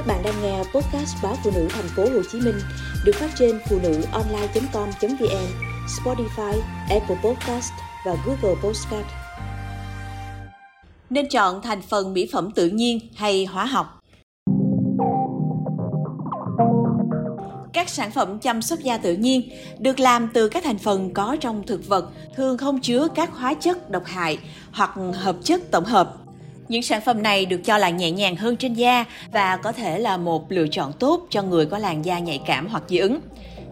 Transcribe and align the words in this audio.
Các 0.00 0.06
bạn 0.06 0.22
đang 0.22 0.42
nghe 0.42 0.58
podcast 0.58 1.16
báo 1.22 1.36
phụ 1.44 1.50
nữ 1.54 1.68
thành 1.70 1.88
phố 1.96 2.02
Hồ 2.02 2.22
Chí 2.32 2.40
Minh 2.40 2.54
được 3.04 3.12
phát 3.14 3.30
trên 3.38 3.60
phụ 3.68 3.78
nữ 3.82 4.02
online.com.vn, 4.12 5.46
Spotify, 5.86 6.60
Apple 6.90 7.16
Podcast 7.24 7.72
và 8.06 8.16
Google 8.26 8.60
Podcast. 8.62 9.06
Nên 11.10 11.28
chọn 11.28 11.62
thành 11.62 11.82
phần 11.82 12.12
mỹ 12.14 12.28
phẩm 12.32 12.50
tự 12.50 12.68
nhiên 12.68 12.98
hay 13.16 13.44
hóa 13.44 13.64
học? 13.64 14.00
Các 17.72 17.88
sản 17.88 18.10
phẩm 18.10 18.38
chăm 18.38 18.62
sóc 18.62 18.78
da 18.78 18.98
tự 18.98 19.16
nhiên 19.16 19.50
được 19.78 20.00
làm 20.00 20.28
từ 20.34 20.48
các 20.48 20.64
thành 20.64 20.78
phần 20.78 21.14
có 21.14 21.36
trong 21.40 21.62
thực 21.66 21.88
vật 21.88 22.10
thường 22.36 22.58
không 22.58 22.80
chứa 22.80 23.08
các 23.14 23.32
hóa 23.32 23.54
chất 23.54 23.90
độc 23.90 24.04
hại 24.04 24.38
hoặc 24.72 24.90
hợp 25.14 25.36
chất 25.44 25.70
tổng 25.70 25.84
hợp 25.84 26.16
những 26.70 26.82
sản 26.82 27.00
phẩm 27.00 27.22
này 27.22 27.46
được 27.46 27.64
cho 27.64 27.78
là 27.78 27.90
nhẹ 27.90 28.10
nhàng 28.10 28.36
hơn 28.36 28.56
trên 28.56 28.74
da 28.74 29.04
và 29.32 29.56
có 29.56 29.72
thể 29.72 29.98
là 29.98 30.16
một 30.16 30.52
lựa 30.52 30.66
chọn 30.68 30.92
tốt 30.92 31.26
cho 31.30 31.42
người 31.42 31.66
có 31.66 31.78
làn 31.78 32.04
da 32.04 32.18
nhạy 32.18 32.40
cảm 32.46 32.68
hoặc 32.68 32.82
dị 32.88 32.98
ứng. 32.98 33.20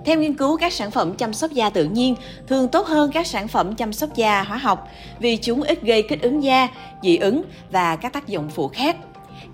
Theo 0.05 0.21
nghiên 0.21 0.35
cứu, 0.35 0.57
các 0.57 0.73
sản 0.73 0.91
phẩm 0.91 1.15
chăm 1.15 1.33
sóc 1.33 1.51
da 1.51 1.71
tự 1.71 1.85
nhiên 1.85 2.15
thường 2.47 2.69
tốt 2.69 2.87
hơn 2.87 3.11
các 3.13 3.27
sản 3.27 3.49
phẩm 3.49 3.75
chăm 3.75 3.93
sóc 3.93 4.17
da 4.17 4.43
hóa 4.43 4.57
học 4.57 4.89
vì 5.21 5.37
chúng 5.37 5.63
ít 5.63 5.83
gây 5.83 6.03
kích 6.03 6.23
ứng 6.23 6.43
da, 6.43 6.69
dị 7.03 7.17
ứng 7.17 7.43
và 7.71 7.97
các 7.97 8.13
tác 8.13 8.29
dụng 8.29 8.51
phụ 8.51 8.69
khác. 8.69 8.97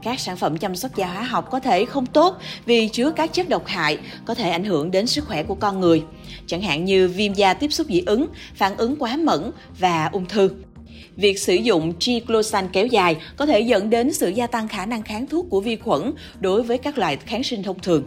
Các 0.03 0.21
sản 0.21 0.37
phẩm 0.37 0.57
chăm 0.57 0.77
sóc 0.77 0.97
da 0.97 1.07
hóa 1.07 1.23
học 1.23 1.51
có 1.51 1.61
thể 1.61 1.85
không 1.85 2.07
tốt 2.07 2.37
vì 2.67 2.89
chứa 2.89 3.11
các 3.11 3.33
chất 3.33 3.49
độc 3.49 3.67
hại 3.67 3.99
có 4.25 4.35
thể 4.35 4.51
ảnh 4.51 4.65
hưởng 4.65 4.91
đến 4.91 5.07
sức 5.07 5.27
khỏe 5.27 5.43
của 5.43 5.55
con 5.55 5.81
người, 5.81 6.03
chẳng 6.47 6.63
hạn 6.63 6.85
như 6.85 7.09
viêm 7.09 7.35
da 7.35 7.55
tiếp 7.55 7.73
xúc 7.73 7.87
dị 7.91 8.03
ứng, 8.07 8.27
phản 8.55 8.77
ứng 8.77 8.97
quá 8.97 9.17
mẫn 9.17 9.51
và 9.79 10.09
ung 10.13 10.27
thư. 10.27 10.51
Việc 11.17 11.39
sử 11.39 11.55
dụng 11.55 11.93
triclosan 11.99 12.69
kéo 12.73 12.87
dài 12.87 13.17
có 13.37 13.47
thể 13.47 13.61
dẫn 13.61 13.91
đến 13.91 14.13
sự 14.13 14.29
gia 14.29 14.47
tăng 14.47 14.69
khả 14.69 14.87
năng 14.87 15.03
kháng 15.03 15.27
thuốc 15.27 15.47
của 15.51 15.61
vi 15.61 15.77
khuẩn 15.77 16.13
đối 16.41 16.63
với 16.63 16.79
các 16.79 16.99
loại 16.99 17.17
kháng 17.17 17.43
sinh 17.43 17.63
thông 17.63 17.79
thường. 17.79 18.07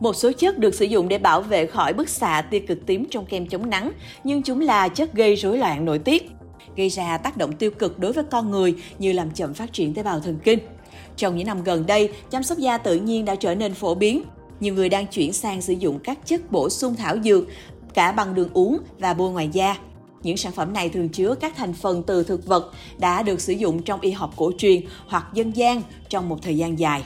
Một 0.00 0.16
số 0.16 0.32
chất 0.32 0.58
được 0.58 0.74
sử 0.74 0.84
dụng 0.84 1.08
để 1.08 1.18
bảo 1.18 1.42
vệ 1.42 1.66
khỏi 1.66 1.92
bức 1.92 2.08
xạ 2.08 2.42
tia 2.50 2.58
cực 2.58 2.86
tím 2.86 3.04
trong 3.10 3.26
kem 3.26 3.46
chống 3.46 3.70
nắng, 3.70 3.92
nhưng 4.24 4.42
chúng 4.42 4.60
là 4.60 4.88
chất 4.88 5.14
gây 5.14 5.36
rối 5.36 5.58
loạn 5.58 5.84
nội 5.84 5.98
tiết, 5.98 6.30
gây 6.76 6.88
ra 6.88 7.18
tác 7.18 7.36
động 7.36 7.52
tiêu 7.52 7.70
cực 7.70 7.98
đối 7.98 8.12
với 8.12 8.24
con 8.24 8.50
người 8.50 8.74
như 8.98 9.12
làm 9.12 9.30
chậm 9.30 9.54
phát 9.54 9.72
triển 9.72 9.94
tế 9.94 10.02
bào 10.02 10.20
thần 10.20 10.38
kinh. 10.44 10.58
Trong 11.16 11.36
những 11.36 11.46
năm 11.46 11.64
gần 11.64 11.86
đây, 11.86 12.12
chăm 12.30 12.42
sóc 12.42 12.58
da 12.58 12.78
tự 12.78 12.96
nhiên 12.96 13.24
đã 13.24 13.34
trở 13.34 13.54
nên 13.54 13.74
phổ 13.74 13.94
biến. 13.94 14.22
Nhiều 14.60 14.74
người 14.74 14.88
đang 14.88 15.06
chuyển 15.06 15.32
sang 15.32 15.62
sử 15.62 15.72
dụng 15.72 15.98
các 15.98 16.18
chất 16.26 16.52
bổ 16.52 16.70
sung 16.70 16.94
thảo 16.94 17.16
dược 17.24 17.44
cả 17.94 18.12
bằng 18.12 18.34
đường 18.34 18.48
uống 18.52 18.78
và 18.98 19.14
bôi 19.14 19.30
ngoài 19.30 19.48
da 19.52 19.76
những 20.22 20.36
sản 20.36 20.52
phẩm 20.52 20.72
này 20.72 20.88
thường 20.88 21.08
chứa 21.08 21.34
các 21.34 21.56
thành 21.56 21.72
phần 21.72 22.02
từ 22.02 22.22
thực 22.22 22.46
vật 22.46 22.72
đã 22.98 23.22
được 23.22 23.40
sử 23.40 23.52
dụng 23.52 23.82
trong 23.82 24.00
y 24.00 24.10
học 24.10 24.32
cổ 24.36 24.52
truyền 24.58 24.80
hoặc 25.06 25.26
dân 25.34 25.56
gian 25.56 25.82
trong 26.08 26.28
một 26.28 26.42
thời 26.42 26.56
gian 26.56 26.78
dài. 26.78 27.04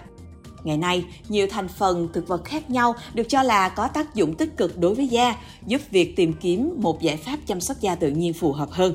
Ngày 0.64 0.76
nay, 0.76 1.04
nhiều 1.28 1.46
thành 1.50 1.68
phần 1.68 2.08
thực 2.12 2.28
vật 2.28 2.44
khác 2.44 2.70
nhau 2.70 2.94
được 3.14 3.28
cho 3.28 3.42
là 3.42 3.68
có 3.68 3.88
tác 3.88 4.14
dụng 4.14 4.34
tích 4.34 4.56
cực 4.56 4.78
đối 4.78 4.94
với 4.94 5.08
da, 5.08 5.36
giúp 5.66 5.80
việc 5.90 6.16
tìm 6.16 6.32
kiếm 6.32 6.74
một 6.76 7.02
giải 7.02 7.16
pháp 7.16 7.38
chăm 7.46 7.60
sóc 7.60 7.80
da 7.80 7.94
tự 7.94 8.10
nhiên 8.10 8.32
phù 8.32 8.52
hợp 8.52 8.70
hơn. 8.70 8.94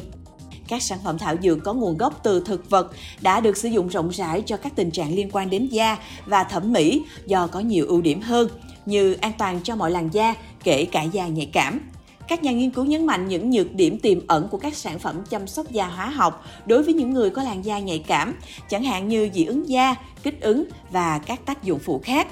Các 0.68 0.84
sản 0.84 1.00
phẩm 1.04 1.18
thảo 1.18 1.36
dược 1.44 1.64
có 1.64 1.74
nguồn 1.74 1.98
gốc 1.98 2.20
từ 2.24 2.40
thực 2.40 2.70
vật 2.70 2.92
đã 3.22 3.40
được 3.40 3.58
sử 3.58 3.70
dụng 3.70 3.88
rộng 3.88 4.10
rãi 4.10 4.44
cho 4.46 4.58
các 4.58 4.76
tình 4.76 4.92
trạng 4.92 5.16
liên 5.16 5.30
quan 5.32 5.50
đến 5.50 5.68
da 5.68 5.98
và 6.26 6.44
thẩm 6.44 6.74
mỹ 6.74 7.04
do 7.26 7.48
có 7.48 7.60
nhiều 7.60 7.86
ưu 7.88 8.02
điểm 8.02 8.22
hơn 8.22 8.50
như 8.86 9.14
an 9.14 9.32
toàn 9.38 9.60
cho 9.64 9.76
mọi 9.76 9.92
làn 9.92 10.10
da, 10.14 10.36
kể 10.64 10.86
cả 10.86 11.02
da 11.02 11.28
nhạy 11.28 11.50
cảm, 11.54 11.80
các 12.28 12.44
nhà 12.44 12.52
nghiên 12.52 12.70
cứu 12.70 12.86
nhấn 12.86 13.06
mạnh 13.06 13.28
những 13.28 13.50
nhược 13.50 13.74
điểm 13.74 14.00
tiềm 14.00 14.28
ẩn 14.28 14.48
của 14.48 14.58
các 14.58 14.76
sản 14.76 15.00
phẩm 15.00 15.24
chăm 15.30 15.48
sóc 15.48 15.72
da 15.72 15.88
hóa 15.88 16.10
học 16.10 16.46
đối 16.66 16.84
với 16.84 16.94
những 16.94 17.14
người 17.14 17.30
có 17.30 17.44
làn 17.44 17.66
da 17.66 17.80
nhạy 17.80 18.00
cảm, 18.00 18.36
chẳng 18.70 18.84
hạn 18.84 19.08
như 19.08 19.30
dị 19.34 19.46
ứng 19.46 19.70
da, 19.70 19.96
kích 20.24 20.42
ứng 20.42 20.66
và 20.92 21.20
các 21.20 21.46
tác 21.46 21.64
dụng 21.64 21.80
phụ 21.80 22.02
khác. 22.04 22.28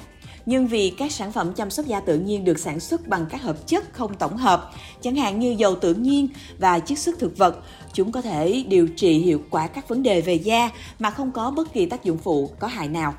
Nhưng 0.46 0.68
vì 0.68 0.90
các 0.90 1.12
sản 1.12 1.32
phẩm 1.32 1.54
chăm 1.54 1.70
sóc 1.70 1.86
da 1.86 2.00
tự 2.00 2.20
nhiên 2.20 2.44
được 2.44 2.60
sản 2.60 2.80
xuất 2.80 3.08
bằng 3.08 3.26
các 3.30 3.42
hợp 3.42 3.68
chất 3.68 3.94
không 3.94 4.14
tổng 4.14 4.38
hợp, 4.38 4.72
chẳng 5.02 5.16
hạn 5.16 5.40
như 5.40 5.56
dầu 5.58 5.76
tự 5.76 5.94
nhiên 5.94 6.28
và 6.60 6.80
chiết 6.80 7.00
xuất 7.00 7.20
thực 7.20 7.38
vật, 7.38 7.64
chúng 7.94 8.12
có 8.12 8.22
thể 8.22 8.66
điều 8.68 8.88
trị 8.88 9.20
hiệu 9.20 9.42
quả 9.50 9.68
các 9.68 9.88
vấn 9.90 10.04
đề 10.04 10.22
về 10.22 10.34
da 10.34 10.70
mà 11.00 11.10
không 11.10 11.32
có 11.32 11.52
bất 11.52 11.74
kỳ 11.74 11.86
tác 11.86 12.04
dụng 12.04 12.18
phụ 12.18 12.50
có 12.60 12.68
hại 12.68 12.88
nào. 12.88 13.14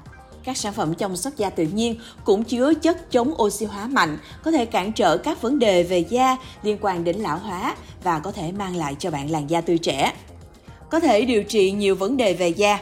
Các 0.47 0.57
sản 0.57 0.73
phẩm 0.73 0.95
chăm 0.95 1.17
sóc 1.17 1.37
da 1.37 1.51
tự 1.51 1.65
nhiên 1.65 1.97
cũng 2.25 2.45
chứa 2.45 2.75
chất 2.75 3.11
chống 3.11 3.43
oxy 3.43 3.67
hóa 3.67 3.87
mạnh, 3.87 4.19
có 4.43 4.51
thể 4.51 4.65
cản 4.65 4.93
trở 4.93 5.17
các 5.17 5.43
vấn 5.43 5.59
đề 5.59 5.83
về 5.83 5.99
da 5.99 6.37
liên 6.63 6.79
quan 6.81 7.05
đến 7.05 7.17
lão 7.17 7.39
hóa 7.39 7.77
và 8.05 8.19
có 8.19 8.33
thể 8.33 8.53
mang 8.53 8.77
lại 8.77 8.97
cho 8.99 9.11
bạn 9.11 9.31
làn 9.31 9.51
da 9.51 9.61
tươi 9.61 9.79
trẻ. 9.79 10.13
Có 10.91 11.01
thể 11.01 11.23
điều 11.23 11.43
trị 11.43 11.71
nhiều 11.71 11.95
vấn 11.95 12.17
đề 12.17 12.35
về 12.35 12.49
da. 12.49 12.79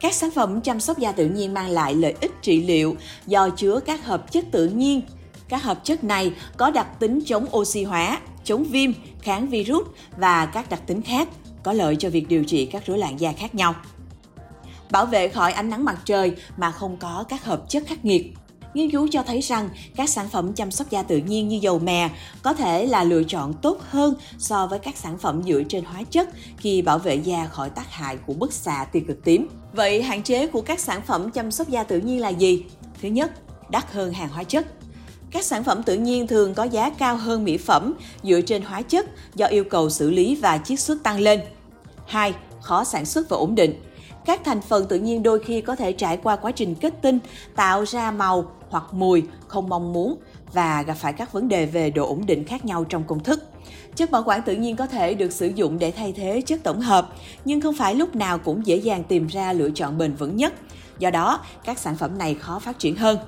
Các 0.00 0.14
sản 0.14 0.30
phẩm 0.30 0.60
chăm 0.60 0.80
sóc 0.80 0.98
da 0.98 1.12
tự 1.12 1.26
nhiên 1.26 1.54
mang 1.54 1.68
lại 1.68 1.94
lợi 1.94 2.14
ích 2.20 2.32
trị 2.42 2.62
liệu 2.62 2.96
do 3.26 3.48
chứa 3.48 3.80
các 3.86 4.04
hợp 4.04 4.32
chất 4.32 4.44
tự 4.52 4.66
nhiên. 4.66 5.02
Các 5.48 5.62
hợp 5.62 5.84
chất 5.84 6.04
này 6.04 6.32
có 6.56 6.70
đặc 6.70 7.00
tính 7.00 7.20
chống 7.26 7.46
oxy 7.56 7.84
hóa, 7.84 8.20
chống 8.44 8.64
viêm, 8.64 8.90
kháng 9.20 9.48
virus 9.48 9.86
và 10.16 10.46
các 10.46 10.70
đặc 10.70 10.80
tính 10.86 11.02
khác 11.02 11.28
có 11.62 11.72
lợi 11.72 11.96
cho 11.96 12.10
việc 12.10 12.28
điều 12.28 12.44
trị 12.44 12.66
các 12.66 12.86
rối 12.86 12.98
loạn 12.98 13.20
da 13.20 13.32
khác 13.32 13.54
nhau 13.54 13.74
bảo 14.90 15.06
vệ 15.06 15.28
khỏi 15.28 15.52
ánh 15.52 15.70
nắng 15.70 15.84
mặt 15.84 15.98
trời 16.04 16.32
mà 16.56 16.70
không 16.70 16.96
có 16.96 17.24
các 17.28 17.44
hợp 17.44 17.62
chất 17.68 17.82
khắc 17.86 18.04
nghiệt. 18.04 18.34
Nghiên 18.74 18.90
cứu 18.90 19.08
cho 19.10 19.22
thấy 19.22 19.40
rằng 19.40 19.68
các 19.96 20.08
sản 20.08 20.28
phẩm 20.28 20.52
chăm 20.52 20.70
sóc 20.70 20.90
da 20.90 21.02
tự 21.02 21.16
nhiên 21.16 21.48
như 21.48 21.58
dầu 21.62 21.78
mè 21.78 22.10
có 22.42 22.52
thể 22.52 22.86
là 22.86 23.04
lựa 23.04 23.22
chọn 23.24 23.54
tốt 23.54 23.78
hơn 23.90 24.14
so 24.38 24.66
với 24.66 24.78
các 24.78 24.96
sản 24.96 25.18
phẩm 25.18 25.42
dựa 25.46 25.62
trên 25.68 25.84
hóa 25.84 26.02
chất 26.10 26.28
khi 26.56 26.82
bảo 26.82 26.98
vệ 26.98 27.14
da 27.14 27.46
khỏi 27.46 27.70
tác 27.70 27.90
hại 27.90 28.16
của 28.16 28.34
bức 28.34 28.52
xạ 28.52 28.86
tia 28.92 29.00
cực 29.00 29.24
tím. 29.24 29.48
Vậy 29.72 30.02
hạn 30.02 30.22
chế 30.22 30.46
của 30.46 30.60
các 30.60 30.80
sản 30.80 31.02
phẩm 31.06 31.30
chăm 31.30 31.50
sóc 31.50 31.68
da 31.68 31.82
tự 31.82 32.00
nhiên 32.00 32.20
là 32.20 32.28
gì? 32.28 32.64
Thứ 33.02 33.08
nhất, 33.08 33.32
đắt 33.70 33.92
hơn 33.92 34.12
hàng 34.12 34.28
hóa 34.28 34.44
chất. 34.44 34.66
Các 35.30 35.44
sản 35.44 35.64
phẩm 35.64 35.82
tự 35.82 35.96
nhiên 35.96 36.26
thường 36.26 36.54
có 36.54 36.64
giá 36.64 36.90
cao 36.90 37.16
hơn 37.16 37.44
mỹ 37.44 37.56
phẩm 37.56 37.94
dựa 38.22 38.40
trên 38.40 38.62
hóa 38.62 38.82
chất 38.82 39.06
do 39.34 39.46
yêu 39.46 39.64
cầu 39.64 39.90
xử 39.90 40.10
lý 40.10 40.34
và 40.34 40.58
chiết 40.58 40.80
xuất 40.80 41.02
tăng 41.02 41.20
lên. 41.20 41.40
2. 42.06 42.34
Khó 42.60 42.84
sản 42.84 43.04
xuất 43.04 43.28
và 43.28 43.36
ổn 43.36 43.54
định 43.54 43.82
các 44.26 44.40
thành 44.44 44.60
phần 44.60 44.86
tự 44.86 44.98
nhiên 44.98 45.22
đôi 45.22 45.38
khi 45.38 45.60
có 45.60 45.76
thể 45.76 45.92
trải 45.92 46.16
qua 46.16 46.36
quá 46.36 46.50
trình 46.50 46.74
kết 46.74 47.02
tinh, 47.02 47.18
tạo 47.56 47.84
ra 47.86 48.10
màu 48.10 48.50
hoặc 48.68 48.84
mùi 48.92 49.22
không 49.48 49.68
mong 49.68 49.92
muốn 49.92 50.16
và 50.52 50.82
gặp 50.82 50.94
phải 50.94 51.12
các 51.12 51.32
vấn 51.32 51.48
đề 51.48 51.66
về 51.66 51.90
độ 51.90 52.06
ổn 52.06 52.26
định 52.26 52.44
khác 52.44 52.64
nhau 52.64 52.84
trong 52.84 53.04
công 53.04 53.22
thức. 53.22 53.42
Chất 53.96 54.10
bảo 54.10 54.22
quản 54.26 54.42
tự 54.42 54.54
nhiên 54.54 54.76
có 54.76 54.86
thể 54.86 55.14
được 55.14 55.32
sử 55.32 55.46
dụng 55.46 55.78
để 55.78 55.90
thay 55.90 56.12
thế 56.12 56.40
chất 56.46 56.60
tổng 56.62 56.80
hợp, 56.80 57.08
nhưng 57.44 57.60
không 57.60 57.74
phải 57.74 57.94
lúc 57.94 58.16
nào 58.16 58.38
cũng 58.38 58.66
dễ 58.66 58.76
dàng 58.76 59.04
tìm 59.04 59.26
ra 59.26 59.52
lựa 59.52 59.70
chọn 59.70 59.98
bền 59.98 60.14
vững 60.14 60.36
nhất. 60.36 60.54
Do 60.98 61.10
đó, 61.10 61.40
các 61.64 61.78
sản 61.78 61.96
phẩm 61.96 62.18
này 62.18 62.34
khó 62.34 62.58
phát 62.58 62.78
triển 62.78 62.96
hơn. 62.96 63.18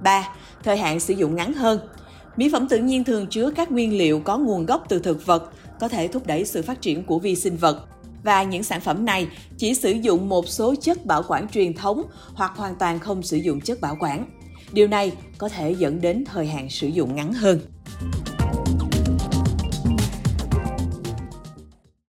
3. 0.00 0.28
Thời 0.62 0.76
hạn 0.76 1.00
sử 1.00 1.14
dụng 1.14 1.36
ngắn 1.36 1.54
hơn. 1.54 1.80
Mỹ 2.36 2.48
phẩm 2.52 2.68
tự 2.68 2.78
nhiên 2.78 3.04
thường 3.04 3.26
chứa 3.26 3.50
các 3.50 3.72
nguyên 3.72 3.98
liệu 3.98 4.20
có 4.20 4.38
nguồn 4.38 4.66
gốc 4.66 4.84
từ 4.88 4.98
thực 4.98 5.26
vật, 5.26 5.52
có 5.80 5.88
thể 5.88 6.08
thúc 6.08 6.26
đẩy 6.26 6.44
sự 6.44 6.62
phát 6.62 6.80
triển 6.80 7.04
của 7.04 7.18
vi 7.18 7.36
sinh 7.36 7.56
vật 7.56 7.86
và 8.22 8.42
những 8.42 8.62
sản 8.62 8.80
phẩm 8.80 9.04
này 9.04 9.28
chỉ 9.56 9.74
sử 9.74 9.90
dụng 9.90 10.28
một 10.28 10.48
số 10.48 10.74
chất 10.80 11.06
bảo 11.06 11.22
quản 11.28 11.48
truyền 11.48 11.74
thống 11.74 12.02
hoặc 12.34 12.52
hoàn 12.56 12.74
toàn 12.76 12.98
không 12.98 13.22
sử 13.22 13.36
dụng 13.36 13.60
chất 13.60 13.80
bảo 13.80 13.96
quản. 14.00 14.26
Điều 14.72 14.88
này 14.88 15.12
có 15.38 15.48
thể 15.48 15.72
dẫn 15.72 16.00
đến 16.00 16.24
thời 16.24 16.46
hạn 16.46 16.70
sử 16.70 16.88
dụng 16.88 17.16
ngắn 17.16 17.32
hơn. 17.32 17.60